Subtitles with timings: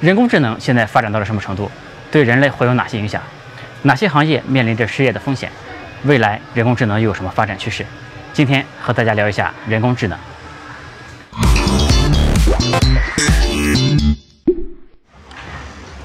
[0.00, 1.70] 人工智能现在发展到了什么程度？
[2.10, 3.22] 对人类会有哪些影响？
[3.82, 5.50] 哪些行业面临着失业的风险？
[6.04, 7.86] 未来人工智能又有什么发展趋势？
[8.34, 10.18] 今天和大家聊一下人工智能。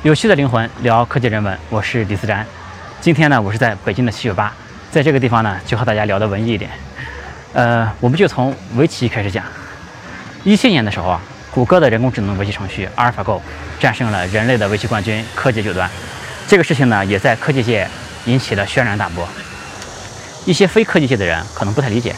[0.04, 2.46] 有趣的灵魂聊科技人文，我是李思展。
[3.02, 4.54] 今天呢，我是在北京的七九八，
[4.90, 6.72] 在这个地方呢，就和大家聊的文艺一点。
[7.52, 9.44] 呃，我们就从围棋开始讲。
[10.46, 11.22] 一七年的时候啊。
[11.52, 13.42] 谷歌的人工智能围棋程序 AlphaGo
[13.78, 15.90] 战胜了人类的围棋冠军柯洁九段，
[16.48, 17.86] 这个事情呢，也在科技界
[18.26, 19.28] 引起了轩然大波。
[20.46, 22.16] 一些非科技界的人可能不太理解，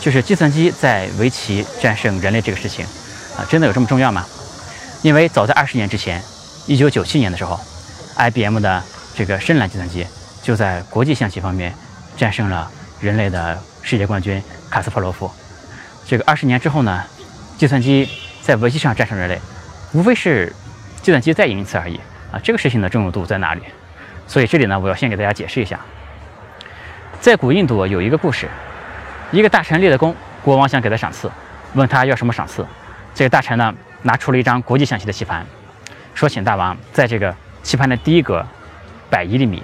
[0.00, 2.84] 就是计算机在围棋战胜人类这个事情
[3.38, 4.26] 啊，真的有这么重要吗？
[5.00, 6.22] 因为早在二十年之前，
[6.66, 7.58] 一九九七年的时候
[8.16, 8.82] ，IBM 的
[9.16, 10.06] 这个深蓝计算机
[10.42, 11.74] 就在国际象棋方面
[12.18, 15.30] 战胜了人类的世界冠军卡斯帕罗夫。
[16.06, 17.02] 这个二十年之后呢，
[17.56, 18.06] 计算机。
[18.44, 19.40] 在围棋上战胜人类，
[19.94, 20.52] 无非是
[21.00, 21.98] 计算机再赢一次而已
[22.30, 22.38] 啊！
[22.44, 23.62] 这个事情的重要度在哪里？
[24.26, 25.80] 所以这里呢，我要先给大家解释一下。
[27.22, 28.46] 在古印度有一个故事，
[29.32, 31.30] 一个大臣立了功，国王想给他赏赐，
[31.72, 32.66] 问他要什么赏赐。
[33.14, 35.46] 这个大臣呢，拿出了一张国际象棋的棋盘，
[36.12, 38.46] 说请大王在这个棋盘的第一格
[39.08, 39.62] 摆一厘米，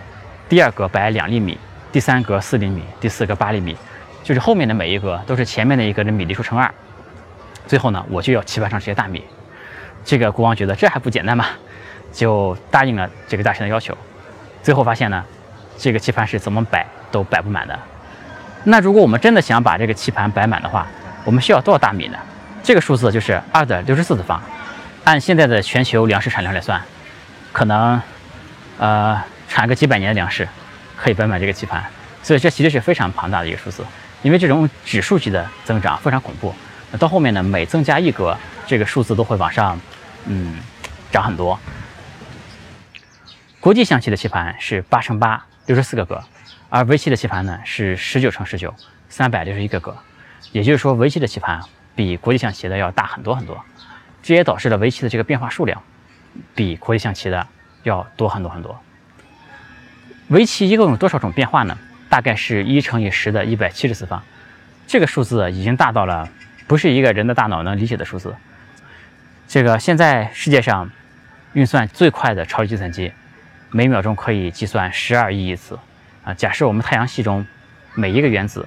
[0.48, 1.58] 第二格摆两厘米，
[1.92, 3.76] 第三格四厘米，第四格八厘米，
[4.24, 6.72] 就是后面的每一格都是前面的一个的米粒数乘二。
[7.70, 9.22] 最后呢，我就要棋盘上这些大米。
[10.04, 11.46] 这个国王觉得这还不简单吗？
[12.12, 13.96] 就答应了这个大臣的要求。
[14.60, 15.24] 最后发现呢，
[15.78, 17.78] 这个棋盘是怎么摆都摆不满的。
[18.64, 20.84] 那如果我们真的想把这个棋盘摆满的话，
[21.24, 22.18] 我们需要多少大米呢？
[22.60, 24.42] 这个数字就是二的六十四次方。
[25.04, 26.82] 按现在的全球粮食产量来算，
[27.52, 28.02] 可能
[28.78, 30.48] 呃产个几百年的粮食
[30.96, 31.84] 可以摆满这个棋盘。
[32.20, 33.84] 所以这其实是非常庞大的一个数字，
[34.22, 36.52] 因为这种指数级的增长非常恐怖。
[36.98, 39.80] 到后面呢，每增加一格，这个数字都会往上，
[40.26, 40.56] 嗯，
[41.12, 41.58] 涨很多。
[43.60, 46.22] 国际象棋的棋盘是八乘八，六十四个格，
[46.68, 48.74] 而围棋的棋盘呢是十九乘十九，
[49.08, 49.96] 三百六十一个格。
[50.50, 51.60] 也就是说，围棋的棋盘
[51.94, 53.62] 比国际象棋的要大很多很多，
[54.22, 55.80] 这也导致了围棋的这个变化数量
[56.54, 57.46] 比国际象棋的
[57.84, 58.80] 要多很多很多。
[60.28, 61.78] 围棋一共有多少种变化呢？
[62.08, 64.20] 大概是一乘以十的一百七十次方，
[64.88, 66.28] 这个数字已经大到了。
[66.70, 68.32] 不是一个人的大脑能理解的数字。
[69.48, 70.88] 这个现在世界上
[71.52, 73.12] 运算最快的超级计算机，
[73.70, 75.76] 每秒钟可以计算十二亿亿次
[76.22, 76.32] 啊！
[76.32, 77.44] 假设我们太阳系中
[77.94, 78.64] 每一个原子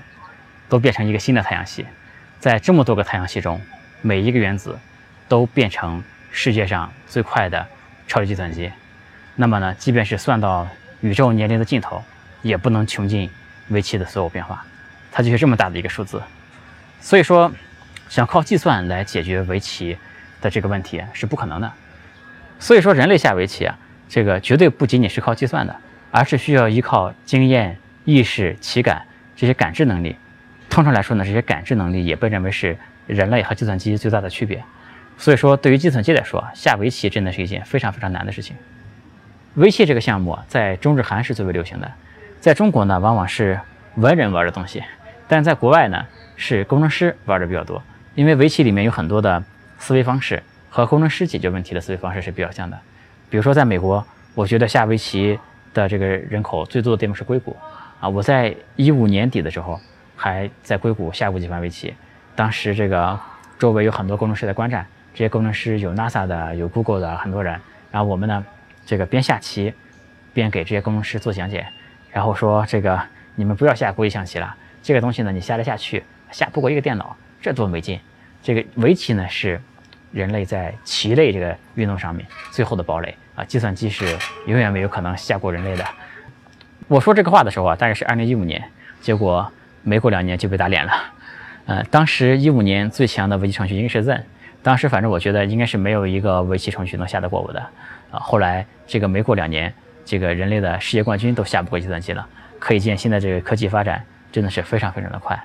[0.68, 1.86] 都变成一个新的太阳系，
[2.42, 3.62] 在这么多个太阳系中，
[4.02, 4.78] 每一个原子
[5.30, 7.66] 都变成世界上最快的
[8.06, 8.70] 超级计算机，
[9.38, 10.68] 那么呢，即便是算到
[11.00, 12.04] 宇宙年龄的尽头，
[12.42, 13.30] 也不能穷尽
[13.70, 14.66] 围棋的所有变化。
[15.10, 16.22] 它就是这么大的一个数字，
[17.00, 17.50] 所以说。
[18.14, 19.98] 想靠计算来解决围棋
[20.40, 21.74] 的这个问题是不可能的，
[22.60, 23.76] 所以说人类下围棋啊，
[24.08, 25.76] 这个绝对不仅仅是靠计算的，
[26.12, 27.76] 而是需要依靠经验、
[28.06, 29.02] 意识、棋感
[29.36, 30.16] 这些感知能力。
[30.70, 34.64] 通常来说呢，这些感知能力也被认为是人类和计算机最大的区别。
[35.18, 38.56] 所以说，对于计算机来说，下围棋真的是一件非常非常难的事情。
[39.56, 41.92] 围棋这个项目在中日韩是最为流行的，
[42.40, 43.60] 在中国呢，往往是
[43.96, 44.84] 文人玩的东西，
[45.28, 47.82] 但是在国外呢，是工程师玩的比较多。
[48.16, 49.44] 因为围棋里面有很多的
[49.80, 52.80] 思维方式和工程师解决问题的思维方式是比较像的，
[53.30, 55.40] 比如说在美国，我觉得下围棋
[55.74, 57.56] 的这个人口最多的地方是硅谷，
[58.00, 59.80] 啊，我在一五年底的时候
[60.16, 61.94] 还在硅谷下过几盘围棋，
[62.36, 63.20] 当时这个
[63.58, 67.60] 周围有很多工程师在观战，这些工程师有 NASA 的，有 Google 的很多人，
[67.92, 68.46] 然后我们呢，
[68.86, 69.74] 这个边下棋
[70.34, 71.66] 边给这些工程师做讲解，
[72.12, 73.02] 然后说这个
[73.34, 77.16] 你们不要下国际象棋了，这个东西呢你下得下去，下不过一个电脑。
[77.44, 78.00] 这多没劲！
[78.42, 79.62] 这个围棋呢是
[80.14, 83.44] 人类在棋类这个运动上面最后的堡垒啊！
[83.44, 84.18] 计算机是
[84.48, 85.86] 永远没有可能下过人类的。
[86.88, 88.64] 我说这个话的时候啊，大概是二零一五年，
[89.02, 90.94] 结果没过两年就被打脸了。
[91.66, 94.22] 呃，当时一五年最强的围棋程序应该是 Zen，
[94.62, 97.60] 当时反正我觉得应该是没有一个围棋程序能下得过我的
[98.10, 98.20] 啊。
[98.20, 99.74] 后来这个没过两年，
[100.06, 102.26] 这个人类的世界冠军都下不过计算机了。
[102.58, 104.02] 可以见现在这个科技发展
[104.32, 105.38] 真的是非常非常的快。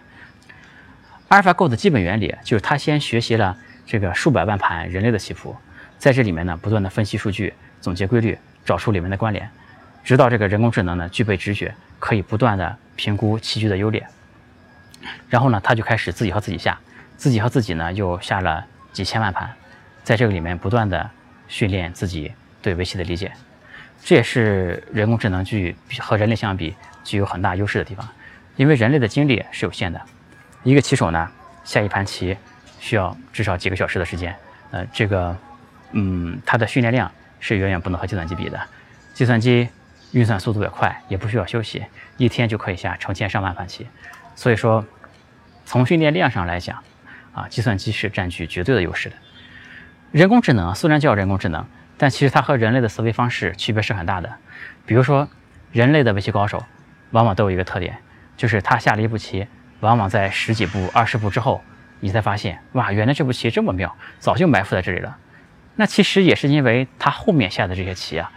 [1.28, 5.54] AlphaGo 的基本原理就是它先学习了这个数百万盘人类的棋谱，
[5.98, 9.48] 在这里面呢不断的分析数据，总结规律，找出里面的关联，
[10.02, 14.06] 直到这个人工智能呢具备直觉，可以不断的评估棋局的优劣。
[15.28, 16.78] 然后呢，他就开始自己和自己下，
[17.16, 19.50] 自己和自己呢又下了几千万盘，
[20.02, 21.10] 在这个里面不断的
[21.46, 22.32] 训练自己
[22.62, 23.30] 对围棋的理解。
[24.02, 28.08] 这也是人工智能具和人类相比具有很大优势的地方，
[28.56, 30.00] 因为人类的精力是有限的。
[30.68, 31.26] 一个棋手呢，
[31.64, 32.36] 下一盘棋
[32.78, 34.36] 需要至少几个小时的时间，
[34.70, 35.34] 呃，这个，
[35.92, 37.10] 嗯，他的训练量
[37.40, 38.60] 是远远不能和计算机比的。
[39.14, 39.66] 计算机
[40.12, 41.86] 运算速度也快，也不需要休息，
[42.18, 43.86] 一天就可以下成千上万盘棋。
[44.34, 44.84] 所以说，
[45.64, 46.82] 从训练量上来讲，
[47.32, 49.16] 啊，计算机是占据绝对的优势的。
[50.12, 51.64] 人工智能虽然叫人工智能，
[51.96, 54.30] 但其实它和人类的思维方式区别是很大的。
[54.84, 55.26] 比如说，
[55.72, 56.62] 人类的围棋高手
[57.12, 57.96] 往往都有一个特点，
[58.36, 59.46] 就是他下了一步棋，
[59.80, 61.62] 往往在十几步、二十步之后，
[62.00, 65.16] 你才发现，哇，原来这步棋这么妙，早就埋伏在这里了。
[65.76, 68.30] 那其实也是因为他后面下的这些棋啊，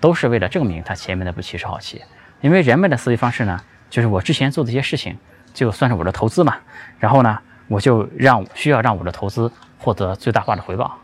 [0.00, 2.02] 都是为了证明他前面那步棋是好棋。
[2.40, 5.16] 因为人们的思维方式呢，就是我之前做的一些事情，
[5.52, 6.56] 就算是我的投资嘛，
[6.98, 7.38] 然后呢，
[7.68, 10.98] 我就让需要让我的投资获得最大化的回报。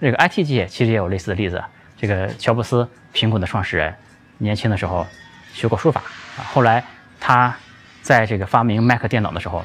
[0.00, 1.64] 这个 IT 界其实也有类似的例子，
[1.96, 3.94] 这个乔布斯，苹果的创始人。
[4.38, 5.06] 年轻的时候
[5.52, 6.02] 学过书法
[6.36, 6.84] 啊，后来
[7.20, 7.56] 他
[8.04, 9.64] 在这个发明 Mac 电脑的时候，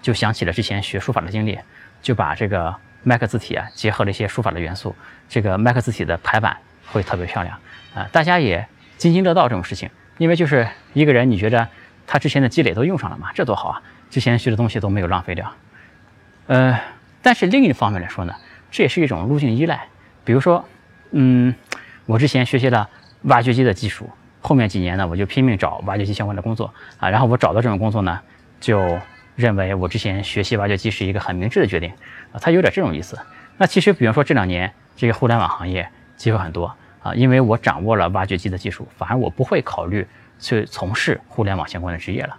[0.00, 1.58] 就想起了之前学书法的经历，
[2.00, 4.94] 就把这个 Mac 字体啊结合了一些书法的元素，
[5.28, 6.56] 这个 Mac 字体的排版
[6.86, 7.58] 会特别漂亮
[7.96, 11.68] 啊，大家也津津乐道这种事情，因为就是一个人你觉得
[12.06, 15.52] 他之前的积累都用上了嘛，这多好啊，之前学的东西都没有浪费掉。
[16.46, 16.78] 呃，
[17.22, 18.36] 但是另一方面来说呢，
[18.70, 19.88] 这也是一种路径依赖，
[20.24, 20.64] 比如说，
[21.10, 21.52] 嗯，
[22.06, 22.88] 我之前学习了。
[23.24, 24.10] 挖掘机的技术，
[24.46, 27.08] 后面几年呢，我就拼命找挖掘机相关的工作啊。
[27.08, 28.20] 然后我找到这种工作呢，
[28.60, 29.00] 就
[29.36, 31.90] 认为我之前学习挖掘机是一个很明智的决定
[32.30, 32.36] 啊。
[32.38, 33.18] 它有点这种意思。
[33.56, 35.88] 那其实，比方说这两年这个互联网行业
[36.18, 36.70] 机会很多
[37.02, 40.06] 啊，因为我掌握了挖掘机的技术，反而我不会考虑
[40.38, 42.36] 去从事互联网相关的职业了。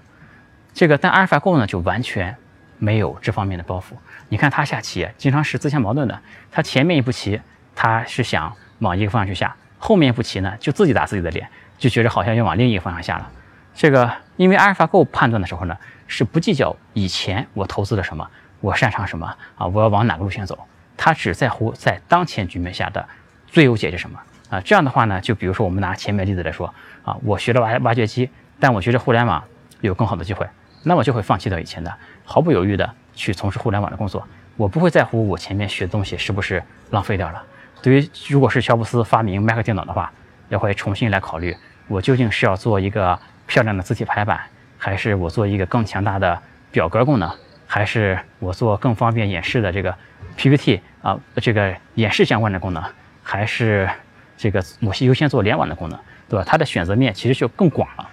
[0.75, 2.35] 这个但阿尔法狗呢，就完全
[2.77, 3.95] 没有这方面的包袱。
[4.29, 6.21] 你看他下棋，经常是自相矛盾的。
[6.51, 7.41] 他前面一步棋，
[7.73, 9.55] 他是想往一个方向去下。
[9.77, 13.31] 后面一步棋呢，就自己打自己的脸，就觉得好像又往另一个方向下了。
[13.73, 15.77] 这个因为阿尔法狗判断的时候呢，
[16.07, 18.29] 是不计较以前我投资了什么，
[18.61, 20.57] 我擅长什么啊，我要往哪个路线走，
[20.95, 23.05] 他只在乎在当前局面下的
[23.47, 24.19] 最优解是什么
[24.49, 24.61] 啊。
[24.61, 26.73] 这样的话呢，就比如说我们拿前面例子来说
[27.03, 28.29] 啊，我学了挖挖掘机，
[28.59, 29.43] 但我觉得互联网
[29.81, 30.47] 有更好的机会，
[30.83, 31.93] 那我就会放弃掉以前的，
[32.23, 34.25] 毫不犹豫的去从事互联网的工作，
[34.55, 37.43] 我不会在乎我前面学的东西是不是浪费掉了。
[37.81, 40.11] 对于如果是乔布斯发明 Mac 电脑的话，
[40.47, 41.55] 也会重新来考虑，
[41.87, 43.17] 我究竟是要做一个
[43.47, 44.39] 漂亮的字体排版，
[44.77, 46.41] 还是我做一个更强大的
[46.71, 47.31] 表格功能，
[47.67, 49.95] 还是我做更方便演示的这个
[50.35, 52.83] PPT 啊，这个演示相关的功能，
[53.23, 53.89] 还是
[54.37, 56.45] 这个我优先做联网的功能，对吧？
[56.47, 58.09] 它的选择面其实就更广了，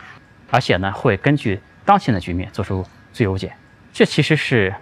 [0.50, 3.52] 而且呢，会根据当前的局面做出最优解。
[3.92, 4.74] 这其实是，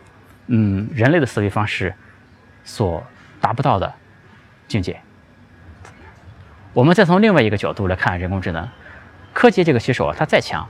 [0.47, 1.95] 嗯，人类的思维方式
[2.65, 3.03] 所
[3.41, 3.93] 达不到的。
[4.69, 5.01] 境界。
[6.73, 8.69] 我们再从另外一个角度来看人工智能，
[9.33, 10.69] 科技这个棋手啊，他再强，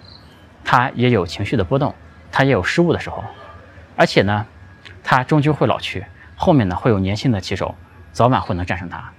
[0.64, 1.94] 他也有情绪的波动，
[2.32, 3.22] 他也有失误的时候，
[3.96, 4.46] 而且呢，
[5.04, 6.06] 他终究会老去，
[6.36, 7.74] 后面呢会有年轻的棋手，
[8.12, 9.12] 早晚会能战胜他。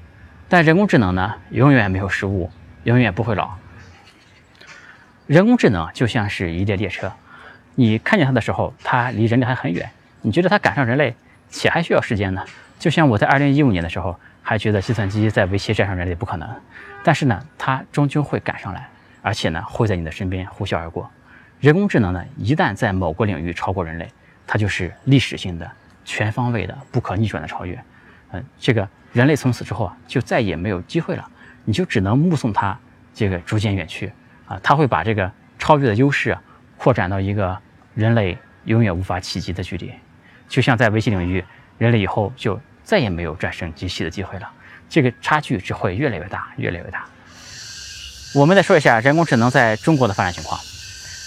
[0.50, 2.50] 但人工智能呢，永远没有失误，
[2.84, 3.52] 永远不会老。
[5.28, 7.12] 人工智能就像是一列列车，
[7.76, 9.92] 你看见它的时候，它离人类还很远，
[10.22, 11.16] 你觉得它赶上人类
[11.48, 12.44] 且还需要时间呢？
[12.80, 14.20] 就像我在二零一五年的时候。
[14.42, 16.50] 还觉得计算机在围棋战胜人类不可能，
[17.04, 18.90] 但是呢，它终究会赶上来，
[19.22, 21.10] 而且呢，会在你的身边呼啸而过。
[21.60, 24.08] 人工智能呢，一旦在某个领域超过人类，
[24.48, 25.72] 它就是历史性的、
[26.04, 27.80] 全方位的、不可逆转的超越。
[28.32, 31.30] 嗯，这个人类从此之后啊，就再也没有机会了，
[31.64, 32.78] 你就只能目送它
[33.14, 34.12] 这个逐渐远去
[34.48, 34.60] 啊。
[34.64, 36.42] 它会把这个超越的优势啊，
[36.78, 37.56] 扩展到一个
[37.94, 39.94] 人类永远无法企及的距离，
[40.48, 41.46] 就像在围棋领域，
[41.78, 42.60] 人类以后就。
[42.92, 44.50] 再也没有战胜机器的机会了，
[44.90, 47.06] 这个差距只会越来越大，越来越大。
[48.34, 50.60] 我们再说一下人工智能在中国的发展情况。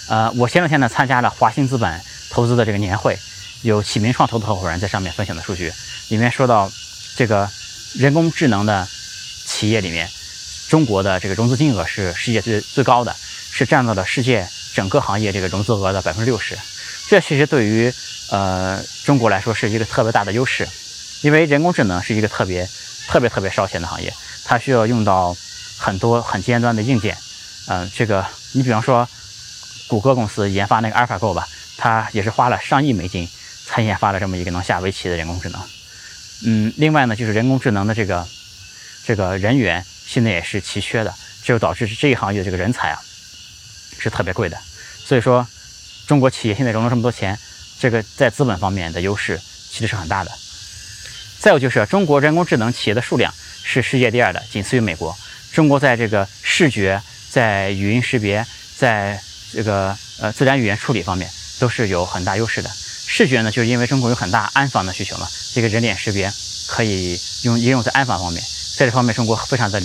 [0.07, 3.17] 呃，我前两天呢参加了华兴资本投资的这个年会，
[3.63, 5.73] 有启明创投的合伙人在上面分享的数据，
[6.09, 6.71] 里面说到
[7.15, 7.49] 这个
[7.95, 8.87] 人工智能的
[9.47, 10.07] 企业里面，
[10.69, 13.11] 中国的这个融资金额是世界最最高的，
[13.49, 16.55] 是占到了世界整个行业这个融资额的百分之六十。
[17.09, 17.91] 这其实对于
[18.29, 20.67] 呃中国来说是一个特别大的优势。
[21.21, 22.67] 因为人工智能是一个特别、
[23.07, 25.35] 特别、特别烧钱的行业，它需要用到
[25.77, 27.17] 很多很尖端的硬件。
[27.67, 29.07] 嗯，这个你比方说，
[29.87, 33.27] 谷歌公司研发那个阿尔法狗吧，它也是花了上亿美金
[33.65, 35.61] 才研发了这么一个能下围棋的人工智能。
[36.45, 38.27] 嗯，另外呢，就是人工智能的这个
[39.03, 41.11] 这个人员现在也是奇缺的，
[41.43, 43.01] 这就导致这一行业的这个人才啊
[43.97, 44.57] 是特别贵的。
[45.03, 45.47] 所以说，
[46.05, 47.39] 中国企业现在融了这么多钱，
[47.79, 49.39] 这个在资本方面的优势
[49.71, 50.31] 其实是很大的。
[51.45, 53.31] 再有就是中国人工智能企业的数量
[53.63, 55.15] 是世界第二的，仅次于美国。
[55.53, 56.99] 中国在这个视觉、
[57.29, 58.43] 在语音识别、
[58.75, 59.21] 在
[59.53, 62.69] 这个呃自然语言处理方面都是有很大优势的。
[62.71, 66.33] 视觉呢，就是因为中国有很大安防的需求嘛，这个人脸识别
[66.67, 68.41] 可以用应用在安防方面。
[68.75, 69.79] 在这方面中国非常的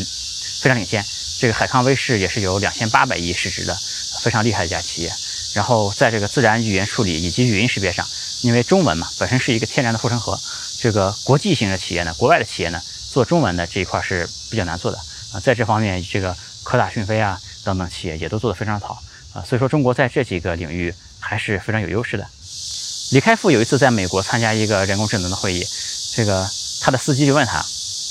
[0.62, 1.04] 非常领先。
[1.40, 3.78] 这个海康威视也是有两千八百亿市值的
[4.22, 5.12] 非常厉害一家企业。
[5.52, 8.08] 然后在这个自然语言处理以及语音识别上，
[8.40, 10.40] 因为中文嘛本身是一个天然的护城河，
[10.80, 14.98] 这个国际性的企业呢，国外的企业呢做中文的这一块是比较难做的
[15.32, 15.40] 啊。
[15.40, 19.02] 在这方面，这个科大讯飞啊等等企业也都做得非常好
[19.34, 19.44] 啊。
[19.46, 22.26] 所以说中国在这几个领域还是非常有优势的。
[23.10, 25.66] 李开复有一次在美国参加一个人工智能的会议，
[26.14, 26.48] 这个
[26.80, 27.58] 他的司机就问他，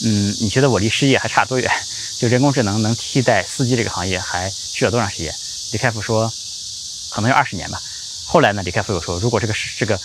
[0.04, 1.72] 嗯，你觉得我离失业还差多远？
[2.20, 5.34] 就人工智能能替代司机这个行业还需要多长时间？
[5.72, 6.32] 李开复说，
[7.10, 7.82] 可能要二十年吧。
[8.26, 9.98] 后来呢，李开复又说，如果这个这个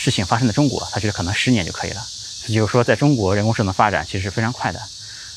[0.00, 2.00] 事情发生在中国，他觉得可能十年就可以了。
[2.46, 4.80] 也就是说，在中国人工智能发展其实是非常快的。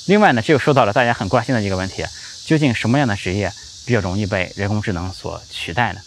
[0.05, 2.05] 另外呢，这又说到了大家很关心的一个问题：
[2.45, 3.51] 究竟什么样的职业
[3.85, 6.01] 比较容易被人工智能所取代呢？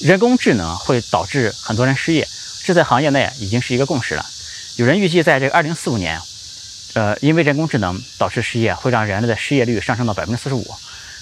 [0.00, 2.26] 人工智能会导致很多人失业，
[2.64, 4.24] 这在行业内已经是一个共识了。
[4.76, 6.20] 有人预计，在这个二零四五年。
[6.94, 10.74] 呃，因为人工智能导致失业，会让人类的失业率上升到百分之四十五。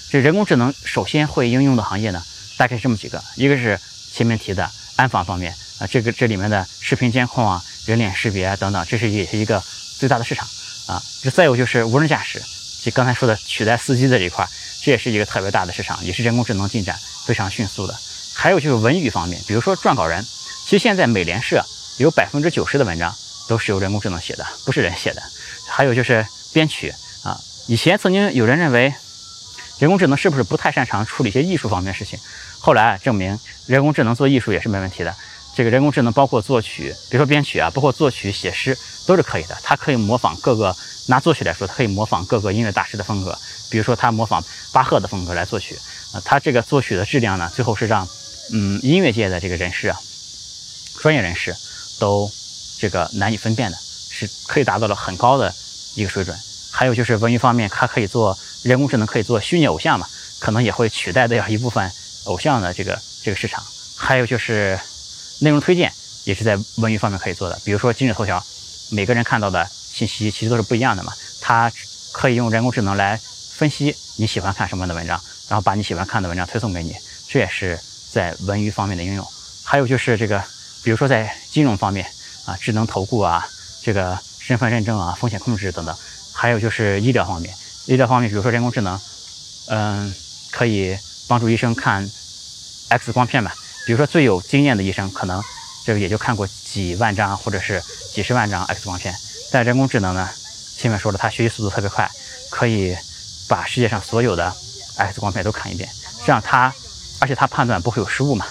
[0.09, 2.23] 这人工智能首先会应用的行业呢，
[2.57, 3.79] 大概是这么几个：一个是
[4.11, 9.63] 前面提的安防方面啊，这个这里面的视频监控啊、人脸识别啊等等，这是也是一个
[9.97, 10.47] 最大的市场
[10.87, 11.01] 啊。
[11.23, 12.41] 这再有就是无人驾驶，
[12.83, 14.47] 就刚才说的取代司机的这一块，
[14.83, 17.97] 这也是一个特别大的市场，也是人工智能进展非常迅速的。
[18.35, 20.23] 还有就是文娱方面，比如说撰稿人，
[20.65, 21.65] 其实现在美联社
[21.97, 23.15] 有百分之九十的文章
[23.47, 25.21] 都是由人工智能写的，不是人写的。
[25.69, 26.93] 还有就是编曲
[27.23, 28.93] 啊，以前曾经有人认为
[29.77, 32.19] 人工智能是不是不太擅长处理一些艺术方面的事情，
[32.59, 35.15] 后来证明人工智能做艺术也是没问题的。
[35.59, 39.57] 这个人工智能包括作曲，比如说编曲啊，包括作曲、写诗都是可以的。
[39.61, 40.73] 它可以模仿各个，
[41.07, 43.37] 拿作曲来说，它可以模仿各个音乐大师的风格，
[43.69, 45.77] 比如说它模仿巴赫的风格来作曲
[46.13, 46.21] 啊。
[46.23, 48.07] 它这个作曲的质量呢，最后是让
[48.53, 49.99] 嗯音乐界的这个人士啊，
[51.01, 51.53] 专业人士
[51.99, 52.31] 都
[52.79, 53.77] 这个难以分辨的。
[53.81, 55.53] 是可以达到了很高的
[55.95, 56.33] 一个水准，
[56.71, 60.07] 还有就是文娱方面，它可以做人工智能可以做虚拟偶像嘛，
[60.39, 61.91] 可能也会取代掉一部分
[62.27, 63.61] 偶像的这个这个市场。
[63.97, 64.79] 还有就是
[65.39, 65.91] 内容推荐
[66.25, 68.43] 也是在文娱方面可以做的，比如说今日头条，
[68.91, 71.71] 每个人看到的信息其实都是不一样的嘛，它
[72.11, 73.19] 可以用人工智能来
[73.53, 76.95] 分析你喜欢看什么样的文章，然后把你喜欢看的文章推送给你，
[77.27, 77.79] 这也是
[78.11, 79.25] 在文娱方面的应用。
[79.63, 80.43] 还有就是这个，
[80.83, 82.05] 比如说在金融方面
[82.45, 83.47] 啊，智能投顾啊。
[83.81, 85.95] 这个身份认证啊，风险控制等等，
[86.33, 87.55] 还有就是医疗方面，
[87.85, 88.99] 医疗方面，比如说人工智能，
[89.67, 90.13] 嗯，
[90.51, 90.95] 可以
[91.29, 92.07] 帮助医生看
[92.89, 93.55] X 光片吧。
[93.89, 95.43] 比如说最有经验的医生，可能
[95.83, 97.81] 这个也就看过几万张或者是
[98.13, 99.15] 几十万张 X 光片。
[99.51, 100.29] 但人工智能呢，
[100.77, 102.07] 前面说了，它学习速度特别快，
[102.51, 102.95] 可以
[103.47, 104.55] 把世界上所有的
[104.95, 105.89] X 光片都看一遍，
[106.23, 106.71] 这样它，
[107.17, 108.45] 而且它判断不会有失误嘛，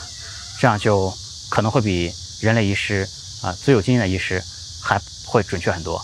[0.59, 1.17] 这样就
[1.49, 3.09] 可能会比人类医师
[3.41, 4.43] 啊最有经验的医师
[4.83, 5.01] 还。
[5.25, 6.03] 会准确很多，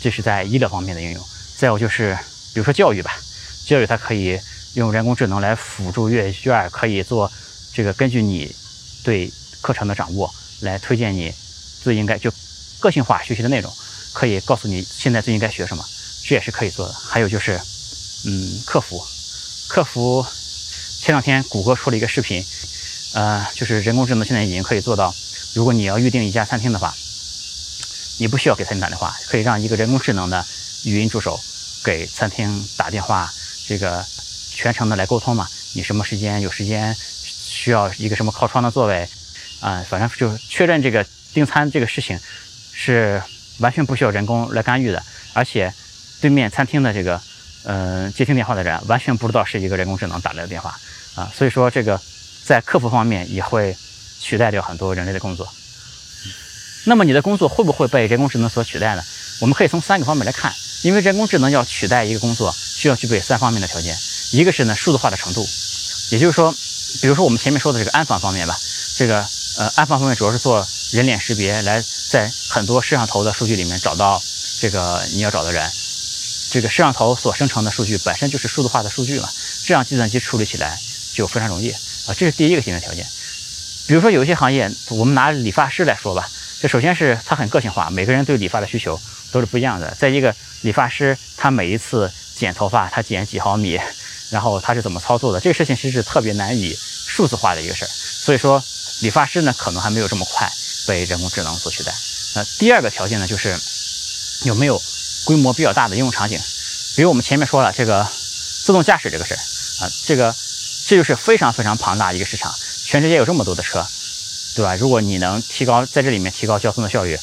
[0.00, 1.26] 这是在医疗方面的应用。
[1.58, 2.16] 再有就是，
[2.54, 3.12] 比如说教育吧，
[3.66, 4.38] 教育它可以
[4.74, 7.28] 用人工智能来辅助阅卷，可以做
[7.74, 8.54] 这个根据你
[9.02, 11.32] 对课程的掌握来推荐你
[11.82, 12.32] 最应该就
[12.78, 13.72] 个性化学习的内容，
[14.12, 15.84] 可以告诉你现在最应该学什么，
[16.24, 16.92] 这也是可以做的。
[16.92, 17.60] 还有就是，
[18.24, 19.04] 嗯，客服，
[19.68, 20.24] 客服
[21.00, 22.44] 前两天谷歌出了一个视频，
[23.14, 25.14] 呃，就是人工智能现在已经可以做到，
[25.54, 26.94] 如果你要预定一家餐厅的话。
[28.18, 30.44] 你不需要给餐厅打电话，可以让一个人工智能的
[30.84, 31.40] 语音助手
[31.82, 33.32] 给餐厅打电话，
[33.66, 34.04] 这个
[34.54, 35.48] 全程的来沟通嘛？
[35.72, 36.94] 你什么时间有时间
[37.60, 39.06] 需要一个什么靠窗的座位
[39.60, 39.84] 啊？
[39.90, 42.18] 反正就确认这个订餐这个事情
[42.72, 43.22] 是
[43.58, 45.02] 完全不需要人工来干预的，
[45.34, 45.70] 而且
[46.22, 47.20] 对面餐厅的这个
[47.64, 50.74] 嗯接听电话的人完全不知道是一个人工智能打来的电话
[51.16, 52.00] 啊，所以说这个
[52.44, 53.76] 在客服方面也会
[54.18, 55.46] 取代掉很多人类的工作。
[56.86, 59.02] 那么你的工作会不会被人工智能所取代呢？
[59.40, 60.50] 我们可以从三个方面来看，
[60.82, 63.94] 因为人工智能要取代一个工作，需要具备三方面的条件。
[64.32, 65.46] 一个是呢数字化的程度，
[66.10, 66.54] 也就是说，
[67.00, 68.58] 比如说我们前面说的这个安防方面吧，
[68.96, 69.26] 这个
[69.58, 74.22] 呃安防方面主要是做人脸识别，来在很多摄像头的数据里面找到
[74.60, 75.70] 这个你要找的人。
[76.50, 79.28] 这个摄像头所生成的数据本身就是数字化的数据嘛，
[79.64, 80.76] 这样计算机处理起来
[81.14, 81.78] 就非常容易啊。
[82.08, 83.06] 这是第一个先决条件。
[83.86, 86.28] 比如说有一些行业，我们拿理发师来说吧。
[86.60, 89.96] 这首先是它很个性化，每个人对理发的需求都是不一样的。
[89.98, 93.78] 再一个，理发师他每一次剪头发，他剪几毫米，
[94.30, 97.88] 然后他是怎么操作的，这个事情其实是特别难以数字化的一个事儿。
[97.88, 98.62] 所以说，
[99.00, 100.50] 理发师呢可能还没有这么快
[100.86, 101.92] 被人工智能所取代。
[102.36, 103.58] 那第二个条件呢，就是
[104.44, 104.80] 有没有
[105.26, 106.38] 规模比较大的应用场景。
[106.96, 108.08] 比如我们前面说了这个
[108.64, 109.38] 自动驾驶这个事儿
[109.84, 110.34] 啊，这个
[110.86, 113.86] 这就是非常非常庞大一个市场，全世界有这么多的车。
[114.56, 114.74] 对吧？
[114.74, 117.16] 如果你能提高在这里面提高交通的效率，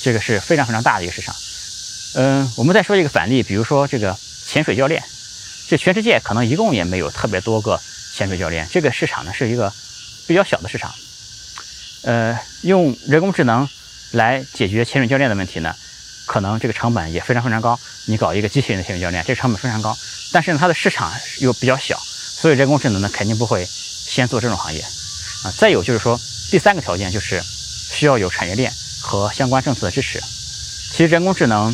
[0.00, 1.36] 这个是非常非常大的一个市场。
[2.14, 5.04] 嗯，我们再说一个反例，比如说这个潜水教练，
[5.70, 7.80] 这全世界可能一共也没有特别多个
[8.12, 9.72] 潜水教练，这个市场呢是一个
[10.26, 10.92] 比较小的市场。
[12.02, 13.68] 呃，用人工智能
[14.10, 15.72] 来解决潜水教练的问题呢，
[16.26, 17.78] 可能这个成本也非常非常高。
[18.06, 19.96] 你搞一个机器人的潜水教练，这成本非常高，
[20.32, 24.80] 但是呢，它的市场又比较小，所以人工智能呢肯定不会先做这种行业
[25.44, 25.52] 啊。
[25.56, 27.40] 再有就是说，第三个条件就是
[27.92, 30.20] 需要有产业链和相关政策的支持。
[30.90, 31.72] 其实人工智能，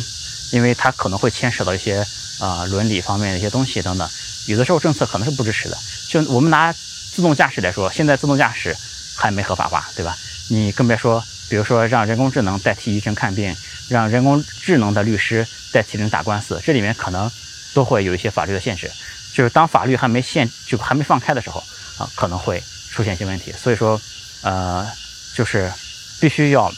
[0.51, 2.05] 因为它可能会牵扯到一些
[2.39, 4.09] 啊伦理方面的一些东西等等，
[4.47, 5.77] 有的时候政策可能是不支持的。
[6.09, 8.75] 就我们拿自动驾驶来说，现在自动驾驶。
[9.19, 10.15] 还没合法化，对吧？
[10.47, 13.51] 你更别说，比如说让人工智能代替医生看病，
[13.89, 17.27] 让人工智能的律师代替人打官司，这里面可能
[17.73, 18.91] 都会有一些法律的限制。
[19.33, 21.63] 就是当法律还没限，就还没放开的时候
[21.97, 23.51] 啊，可能会出现一些问题。
[23.59, 23.99] 所以说，
[24.41, 24.87] 呃，
[25.33, 25.73] 就是
[26.19, 26.71] 必须要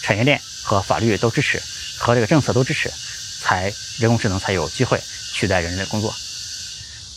[0.00, 1.60] 产业链和法律都支持，
[1.98, 2.88] 和这个政策都支持，
[3.44, 4.98] 才人工智能才有机会
[5.34, 6.14] 取代人类的工作。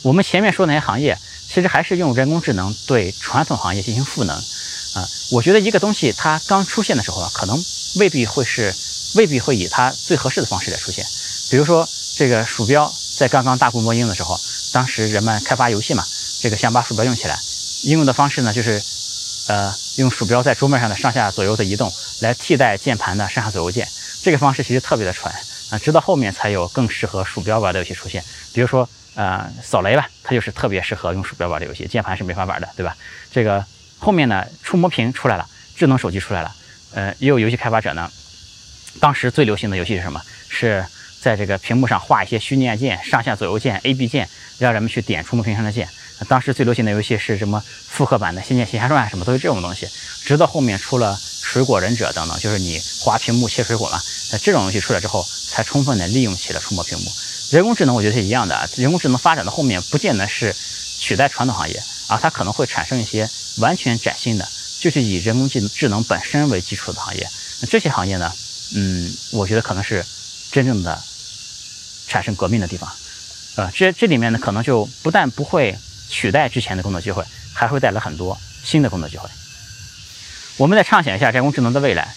[0.01, 1.17] 我们前面说那些行业。
[1.47, 7.57] 其实还是用人工智能对传统行业进行赋能，啊，我觉得一个东西它刚出现的时候啊，可能
[7.95, 8.75] 未必会是，
[9.15, 11.05] 未必会以它最合适的方式来出现。
[11.49, 14.37] 比如说这个鼠标在刚刚大规模应用的时候，
[14.73, 16.05] 当时人们开发游戏嘛，
[16.41, 17.39] 这个想把鼠标用起来，
[17.83, 18.83] 应用的方式呢就是，
[19.47, 23.87] 呃，用鼠标在桌面上的上下左右的移动来替代键盘的上下左右键，
[24.21, 25.33] 这个方式其实特别的蠢
[25.71, 28.87] 啊，直到后面才有更适合鼠标玩的游戏出现，比如说。
[29.17, 32.95] 呃，扫雷吧，它就是特别适合用鼠标玩的游戏，键盘是没法玩的，对吧？
[33.31, 33.65] 这个
[33.97, 36.55] 后面呢，触摸屏出来了，智能手机出来了，
[36.93, 38.11] 呃，也有游戏开发者呢，
[38.99, 40.21] 当时最流行的游戏是什么？
[40.49, 40.85] 是
[41.19, 45.89] 在这个屏幕上画一些虚拟按键，上下左右键、A、B 键，让人们去点触摸屏上的键。
[46.27, 47.59] 当时最流行的游戏是什么？
[47.87, 49.87] 复刻版的《仙剑奇侠传》什么都是这种东西。
[50.25, 51.15] 直到后面出了
[51.57, 53.99] 《水果忍者》等等，就是你滑屏幕切水果嘛。
[54.31, 57.11] 那这种东西出来之后，才充分的利用起了触摸屏幕。
[57.49, 60.55] 人工智能我觉得是一样的，人工智能发展到后面，不见得是
[60.99, 63.27] 取代传统行业，啊它可能会产生一些
[63.57, 64.47] 完全崭新的，
[64.79, 67.27] 就是以人工智智能本身为基础的行业。
[67.61, 68.31] 那这些行业呢，
[68.75, 70.05] 嗯，我觉得可能是
[70.51, 71.01] 真正的
[72.07, 72.87] 产生革命的地方。
[73.55, 75.75] 呃，这这里面呢，可能就不但不会
[76.07, 79.27] 取代之前的工作机会，还会带来很多新的工作机会。
[80.57, 82.15] 我们再畅想一下人工智能的未来，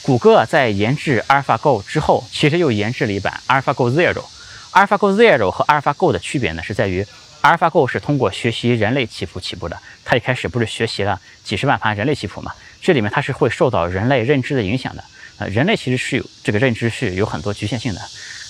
[0.00, 4.24] 谷歌在研制 AlphaGo 之后，其实又研制了一版 AlphaGo Zero。
[4.72, 7.06] AlphaGo Zero 和 AlphaGo 的区别呢，是在于
[7.42, 9.78] AlphaGo 是通过学习人类棋谱起步的。
[10.02, 12.52] 它一开始不是学习了几十万盘人类棋谱嘛？
[12.80, 15.04] 这里面它是会受到人类认知的影响的。
[15.36, 18.00] 呃，人类其实是有这个认知是有很多局限性的。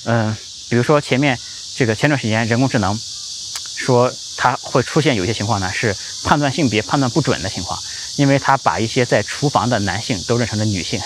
[0.05, 0.37] 嗯，
[0.71, 1.37] 比如说前面
[1.77, 5.93] 这个前段时间人工智能说它会出现有些情况呢，是
[6.25, 7.77] 判断性别判断不准的情况，
[8.17, 11.01] 因为他把一些在厨房的男性都认成了女性，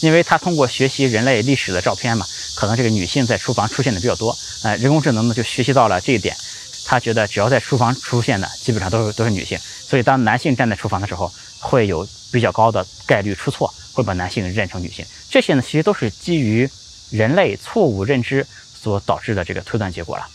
[0.00, 2.26] 因为他通过学习人类历史的照片嘛。
[2.56, 6.36] 可能这个女性在厨房出现的比较多，呃，人工智能呢就学习到了这一点，
[6.84, 15.06] 他觉得只要在厨房出现的，基本上都是都是女性，所以当男性站在厨房的时候，会有比较高的概率出错，会把男性认成女性。
[15.30, 16.68] 这些呢，其实都是基于
[17.10, 18.44] 人类错误认知
[18.82, 20.28] 所导致的这个推断结果了。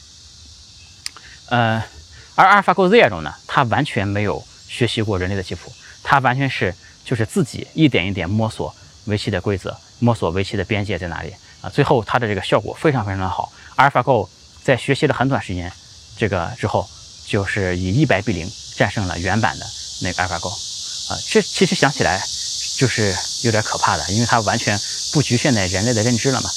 [1.48, 1.84] 呃，
[2.36, 5.70] 而 AlphaGo Zero 呢，它完全没有学习过人类的棋谱，
[6.04, 11.34] 它完全是就是自己一点一点摸索围棋的规则，摸索围棋的边界在哪里。
[11.62, 13.52] 啊，最后它的这个效果非常非常的好。
[13.78, 14.28] AlphaGo
[14.64, 15.72] 在学习了很短时间，
[16.18, 16.88] 这个之后
[17.26, 19.66] 就是以一百比零战胜了原版的
[20.02, 20.50] 那个 AlphaGo。
[20.50, 22.22] 啊，这其实想起来
[22.78, 24.80] 就是有点可怕的，因为它完全
[25.14, 26.50] 不局限在人类的认知了嘛。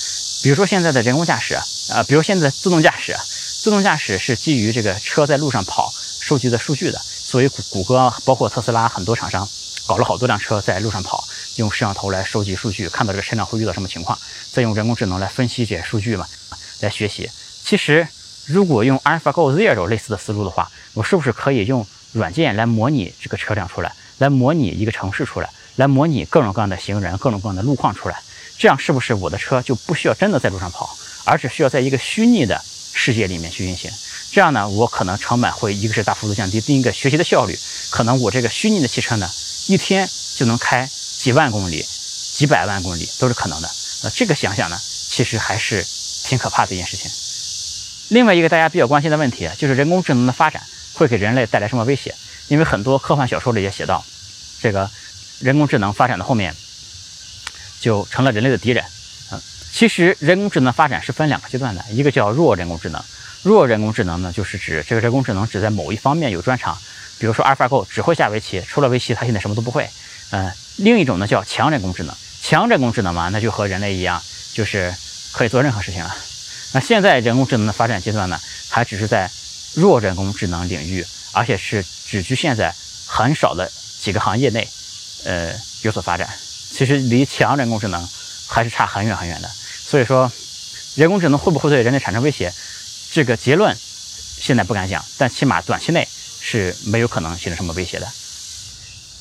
[0.42, 3.16] 比如说现在的人工驾驶啊，啊，比如现在自动驾驶，
[3.62, 9.48] 自动驾驶是基于这个车在路上跑收集的数据的，所以谷谷歌包括特斯拉很多厂商
[9.86, 11.24] 搞了好多辆车在路上跑。
[11.56, 14.18] 用摄像头来收集数据，看到这个车辆会遇到什么情况，
[14.52, 16.26] 再用人工智能来分析这些数据嘛，
[16.80, 17.30] 来学习。
[17.64, 18.06] 其实，
[18.44, 28.20] 如果用 AlphaGo Zero 类似的思路的话，我是不是可以用软件来模拟这个车辆出来，来模拟一个城市出来，来模拟各种各样的行人、各种各样的路况出来？
[28.58, 33.90] 这样是不是我的车就不需要真的在路上跑，而只需要在一个虚拟的世界里面去运行？
[34.32, 37.58] 这样呢，我可能成本会一个是大幅度降低，另一个学习的效率，
[37.90, 39.30] 可能我这个虚拟的汽车呢，
[39.68, 40.88] 一天就能开。
[41.16, 41.84] 几万公里、
[42.34, 43.68] 几百万公里都是可能的。
[44.04, 45.84] 那这个想想呢，其实还是
[46.24, 47.10] 挺可怕的一件事情。
[48.10, 50.62] 另外一个大家比较关心的问题啊，就是人工智能的发展
[50.92, 52.14] 会给人类带来什么威胁？
[52.46, 54.04] 因为很多科幻小说里也写到，
[54.60, 54.88] 这个
[55.40, 56.54] 人工智能发展的后面
[57.80, 58.84] 就成了人类的敌人。
[59.32, 59.40] 嗯，
[59.72, 63.02] 其实人工智能发展是分两个阶段的，一个叫弱人工智能。
[63.46, 66.76] 弱人工智能呢，就是指这个人工智能只在某一方面有专长，
[67.20, 69.88] 比如说 AlphaGo 只会下围棋，除了围棋，它现在什么都不会。
[70.30, 70.50] 嗯。
[70.78, 74.20] 另一种呢叫强人工智能，强人工智能嘛，那就和人类一样，
[74.52, 74.92] 就是
[75.32, 76.12] 可以做任何事情了。
[76.72, 78.36] 那现在人工智能的发展阶段呢，
[78.68, 79.30] 还只是在
[79.74, 82.74] 弱人工智能领域，而且是只局限在
[83.06, 84.68] 很少的几个行业内，
[85.24, 86.28] 呃，有所发展。
[86.72, 88.06] 其实离强人工智能
[88.48, 89.48] 还是差很远很远的。
[89.48, 90.30] 所以说，
[90.96, 92.52] 人工智能会不会对人类产生威胁？
[93.16, 98.06] 这个结论现在不敢讲，但起码短期内是没有可能形成什么威胁的。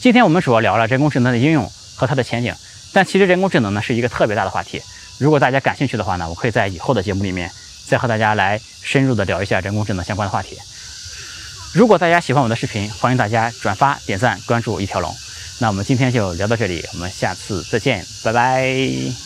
[0.02, 2.54] 今天我们主要聊了人工智能的应用和它的前景，
[2.92, 4.82] 但其实人工智能呢是一个特别大的话题。
[5.18, 7.50] 如果大家感兴趣的话呢，我可以在以后的节目里面
[7.88, 10.58] 再和大家来深入的聊一下人工智能相关的话题。
[11.74, 15.16] 如果大家喜欢我的视频，欢迎大家转发、点赞、关注一条龙。
[15.60, 19.26] 那我们今天就聊到这里，我们下次再见，拜拜。